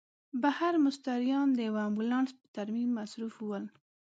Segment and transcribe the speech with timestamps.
[0.43, 3.65] بهر مستریان د یوه امبولانس په ترمیم مصروف ول.